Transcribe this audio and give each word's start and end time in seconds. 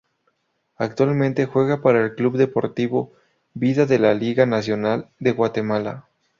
Actualmente 0.77 1.45
juega 1.45 1.83
para 1.83 2.03
el 2.03 2.15
Club 2.15 2.35
Deportivo 2.35 3.13
Vida 3.53 3.85
de 3.85 3.99
la 3.99 4.15
Liga 4.15 4.47
Nacional 4.47 5.09
de 5.19 5.31
Guatemala. 5.31 6.07